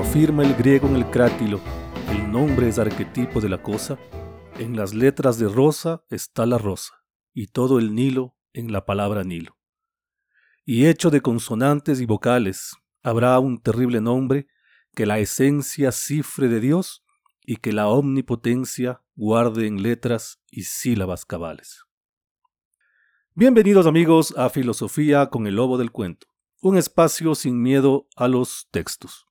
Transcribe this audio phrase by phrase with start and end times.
[0.00, 1.60] afirma el griego en el crátilo,
[2.10, 3.96] el nombre es arquetipo de la cosa,
[4.58, 6.94] en las letras de rosa está la rosa,
[7.32, 9.56] y todo el Nilo en la palabra Nilo.
[10.64, 14.48] Y hecho de consonantes y vocales, habrá un terrible nombre
[14.96, 17.04] que la esencia cifre de Dios
[17.46, 21.84] y que la omnipotencia guarde en letras y sílabas cabales.
[23.36, 26.26] Bienvenidos amigos a Filosofía con el Lobo del Cuento,
[26.62, 29.26] un espacio sin miedo a los textos.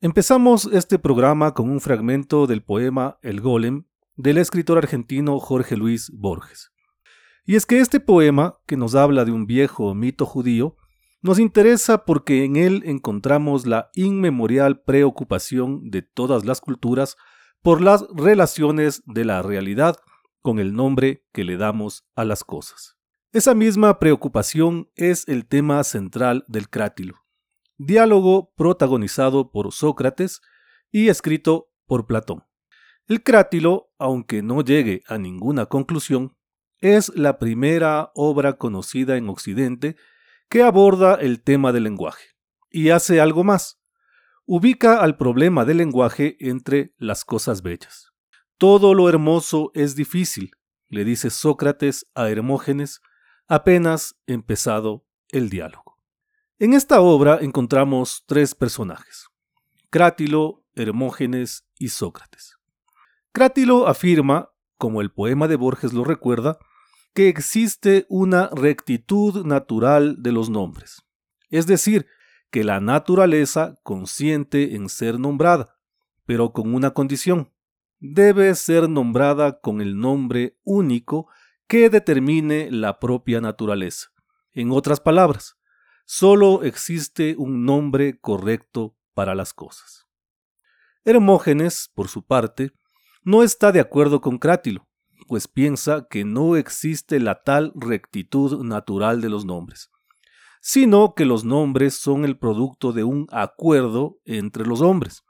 [0.00, 3.84] Empezamos este programa con un fragmento del poema El Golem
[4.16, 6.72] del escritor argentino Jorge Luis Borges.
[7.44, 10.76] Y es que este poema, que nos habla de un viejo mito judío,
[11.22, 17.16] nos interesa porque en él encontramos la inmemorial preocupación de todas las culturas
[17.62, 19.96] por las relaciones de la realidad
[20.42, 22.97] con el nombre que le damos a las cosas.
[23.30, 27.26] Esa misma preocupación es el tema central del Crátilo,
[27.76, 30.40] diálogo protagonizado por Sócrates
[30.90, 32.44] y escrito por Platón.
[33.06, 36.38] El Crátilo, aunque no llegue a ninguna conclusión,
[36.78, 39.96] es la primera obra conocida en Occidente
[40.48, 42.28] que aborda el tema del lenguaje.
[42.70, 43.78] Y hace algo más.
[44.46, 48.10] Ubica al problema del lenguaje entre las cosas bellas.
[48.56, 50.52] Todo lo hermoso es difícil,
[50.88, 53.02] le dice Sócrates a Hermógenes
[53.48, 55.98] apenas empezado el diálogo.
[56.58, 59.28] En esta obra encontramos tres personajes,
[59.90, 62.56] Crátilo, Hermógenes y Sócrates.
[63.32, 66.58] Crátilo afirma, como el poema de Borges lo recuerda,
[67.14, 71.02] que existe una rectitud natural de los nombres,
[71.50, 72.06] es decir,
[72.50, 75.78] que la naturaleza consiente en ser nombrada,
[76.26, 77.52] pero con una condición.
[78.00, 81.28] Debe ser nombrada con el nombre único
[81.68, 84.08] que determine la propia naturaleza.
[84.52, 85.56] En otras palabras,
[86.06, 90.06] solo existe un nombre correcto para las cosas.
[91.04, 92.72] Hermógenes, por su parte,
[93.22, 94.88] no está de acuerdo con Crátilo,
[95.26, 99.90] pues piensa que no existe la tal rectitud natural de los nombres,
[100.62, 105.22] sino que los nombres son el producto de un acuerdo entre los hombres.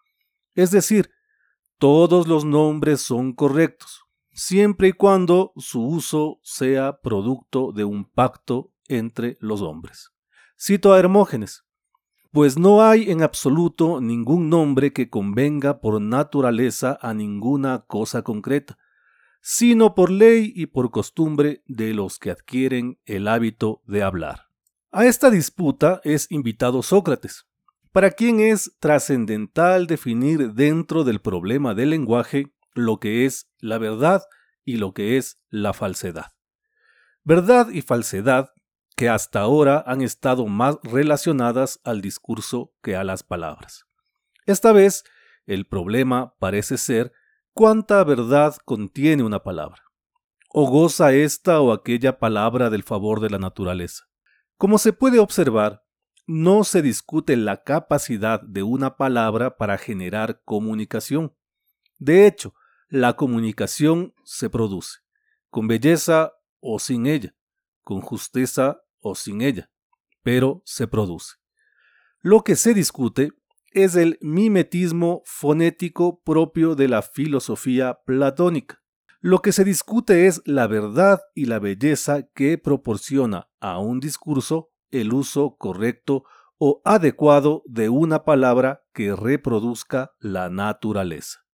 [0.55, 1.10] Es decir,
[1.78, 4.05] todos los nombres son correctos,
[4.38, 10.12] siempre y cuando su uso sea producto de un pacto entre los hombres.
[10.56, 11.65] Cito a Hermógenes,
[12.31, 18.78] pues no hay en absoluto ningún nombre que convenga por naturaleza a ninguna cosa concreta,
[19.41, 24.50] sino por ley y por costumbre de los que adquieren el hábito de hablar.
[24.93, 27.47] A esta disputa es invitado Sócrates,
[27.91, 34.22] para quien es trascendental definir dentro del problema del lenguaje lo que es la verdad
[34.64, 36.32] y lo que es la falsedad.
[37.24, 38.52] Verdad y falsedad
[38.96, 43.84] que hasta ahora han estado más relacionadas al discurso que a las palabras.
[44.46, 45.04] Esta vez,
[45.46, 47.12] el problema parece ser
[47.52, 49.82] cuánta verdad contiene una palabra.
[50.50, 54.04] O goza esta o aquella palabra del favor de la naturaleza.
[54.56, 55.84] Como se puede observar,
[56.26, 61.34] no se discute la capacidad de una palabra para generar comunicación.
[61.98, 62.54] De hecho,
[62.88, 65.00] la comunicación se produce,
[65.50, 67.34] con belleza o sin ella,
[67.82, 69.71] con justeza o sin ella,
[70.22, 71.37] pero se produce.
[72.21, 73.32] Lo que se discute
[73.72, 78.82] es el mimetismo fonético propio de la filosofía platónica.
[79.20, 84.70] Lo que se discute es la verdad y la belleza que proporciona a un discurso
[84.91, 86.25] el uso correcto
[86.56, 91.47] o adecuado de una palabra que reproduzca la naturaleza.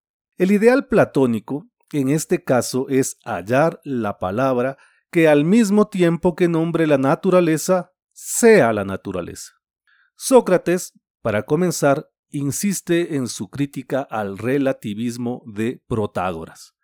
[0.42, 4.76] El ideal platónico, en este caso, es hallar la palabra
[5.12, 9.52] que al mismo tiempo que nombre la naturaleza, sea la naturaleza.
[10.16, 16.74] Sócrates para comenzar, insiste en su crítica al relativismo de Protágoras,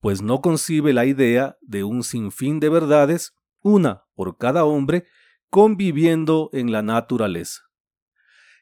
[0.00, 5.04] pues no concibe la idea de un sinfín de verdades, una por cada hombre,
[5.50, 7.64] conviviendo en la naturaleza.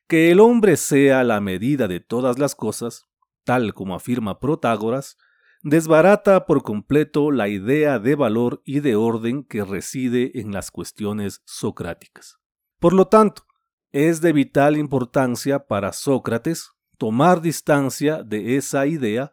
[0.08, 3.06] Que el hombre sea la medida de todas las cosas,
[3.44, 5.16] tal como afirma Protágoras,
[5.62, 11.42] desbarata por completo la idea de valor y de orden que reside en las cuestiones
[11.44, 12.38] socráticas.
[12.78, 13.46] Por lo tanto,
[13.92, 19.32] es de vital importancia para Sócrates tomar distancia de esa idea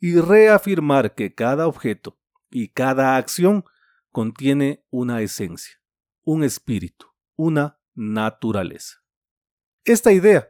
[0.00, 2.18] y reafirmar que cada objeto
[2.50, 3.64] y cada acción
[4.10, 5.80] contiene una esencia,
[6.22, 7.06] un espíritu,
[7.36, 9.02] una naturaleza.
[9.84, 10.48] Esta idea,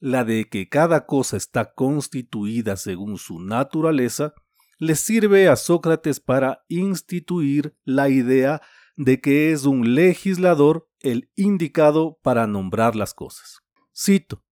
[0.00, 4.34] la de que cada cosa está constituida según su naturaleza,
[4.78, 8.62] le sirve a Sócrates para instituir la idea
[8.96, 13.60] de que es un legislador el indicado para nombrar las cosas.
[13.94, 14.42] Cito,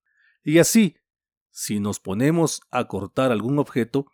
[0.45, 0.97] y así,
[1.51, 4.07] si nos ponemos a cortar algún objeto,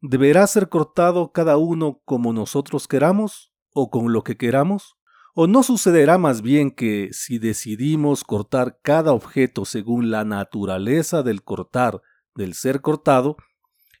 [0.00, 4.96] ¿deberá ser cortado cada uno como nosotros queramos o con lo que queramos?
[5.34, 11.42] ¿O no sucederá más bien que si decidimos cortar cada objeto según la naturaleza del
[11.42, 12.02] cortar
[12.34, 13.36] del ser cortado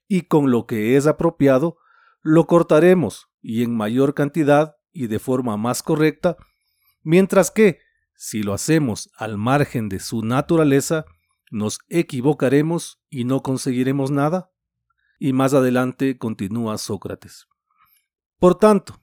[0.08, 1.78] y con lo que es apropiado,
[2.22, 6.36] lo cortaremos y en mayor cantidad y de forma más correcta,
[7.02, 7.78] mientras que,
[8.14, 11.06] si lo hacemos al margen de su naturaleza,
[11.50, 14.50] nos equivocaremos y no conseguiremos nada?
[15.18, 17.46] Y más adelante continúa Sócrates.
[18.38, 19.01] Por tanto,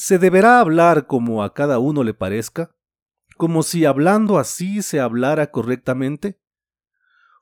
[0.00, 2.74] ¿se deberá hablar como a cada uno le parezca?
[3.36, 6.40] ¿Como si hablando así se hablara correctamente?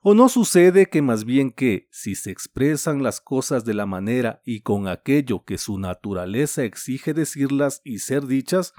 [0.01, 4.41] ¿O no sucede que más bien que, si se expresan las cosas de la manera
[4.43, 8.73] y con aquello que su naturaleza exige decirlas y ser dichas,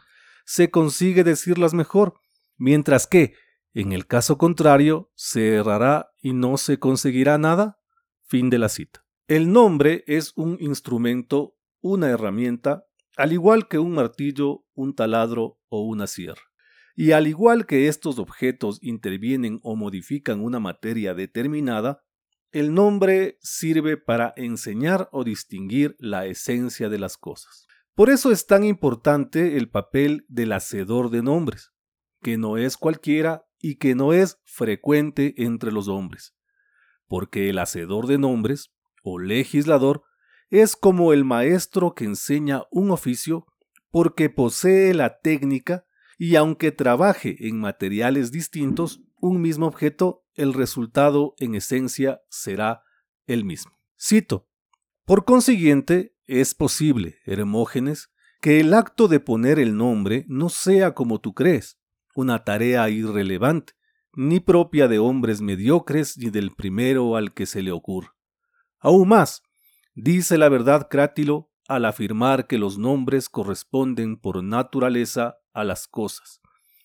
[0.44, 2.20] se consigue decirlas mejor,
[2.58, 3.32] mientras que,
[3.72, 7.78] en el caso contrario, se errará y no se conseguirá nada?
[8.26, 9.06] Fin de la cita.
[9.26, 12.84] El nombre es un instrumento, una herramienta,
[13.20, 16.40] al igual que un martillo, un taladro o una sierra.
[16.96, 22.02] Y al igual que estos objetos intervienen o modifican una materia determinada,
[22.50, 27.66] el nombre sirve para enseñar o distinguir la esencia de las cosas.
[27.94, 31.72] Por eso es tan importante el papel del hacedor de nombres,
[32.22, 36.34] que no es cualquiera y que no es frecuente entre los hombres,
[37.06, 40.04] porque el hacedor de nombres, o legislador,
[40.50, 43.46] es como el maestro que enseña un oficio
[43.90, 45.86] porque posee la técnica
[46.18, 52.82] y aunque trabaje en materiales distintos, un mismo objeto, el resultado en esencia será
[53.26, 53.72] el mismo.
[53.98, 54.48] Cito.
[55.04, 58.10] Por consiguiente, es posible, Hermógenes,
[58.40, 61.78] que el acto de poner el nombre no sea como tú crees,
[62.14, 63.74] una tarea irrelevante,
[64.14, 68.14] ni propia de hombres mediocres ni del primero al que se le ocurra.
[68.78, 69.42] Aún más,
[69.94, 76.40] dice la verdad Crátilo al afirmar que los nombres corresponden por naturaleza a las cosas,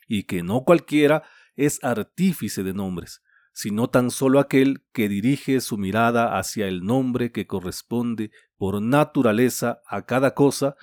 [0.08, 1.24] y que no cualquiera
[1.56, 3.22] es artífice de nombres,
[3.54, 9.82] sino tan solo aquel que dirige su mirada hacia el nombre que corresponde por naturaleza
[9.88, 10.76] a cada cosa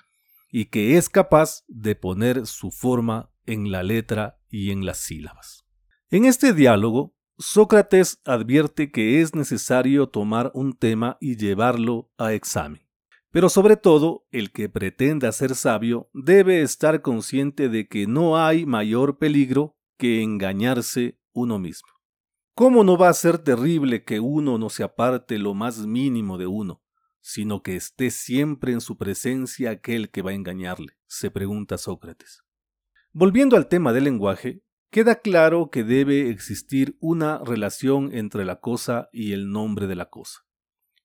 [0.51, 5.65] y que es capaz de poner su forma en la letra y en las sílabas.
[6.11, 12.87] En este diálogo, Sócrates advierte que es necesario tomar un tema y llevarlo a examen.
[13.33, 18.65] Pero sobre todo, el que pretenda ser sabio debe estar consciente de que no hay
[18.65, 21.89] mayor peligro que engañarse uno mismo.
[22.55, 26.47] ¿Cómo no va a ser terrible que uno no se aparte lo más mínimo de
[26.47, 26.85] uno,
[27.21, 30.93] sino que esté siempre en su presencia aquel que va a engañarle?
[31.09, 32.45] se pregunta Sócrates.
[33.11, 34.63] Volviendo al tema del lenguaje,
[34.93, 40.11] queda claro que debe existir una relación entre la cosa y el nombre de la
[40.11, 40.41] cosa.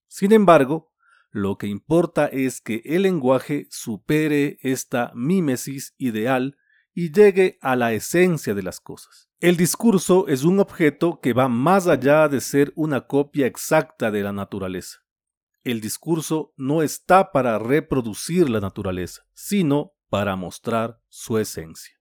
[0.07, 0.91] Sin embargo,
[1.31, 6.57] lo que importa es que el lenguaje supere esta mímesis ideal
[6.93, 9.29] y llegue a la esencia de las cosas.
[9.39, 14.21] El discurso es un objeto que va más allá de ser una copia exacta de
[14.21, 14.97] la naturaleza.
[15.63, 21.96] El discurso no está para reproducir la naturaleza, sino para mostrar su esencia.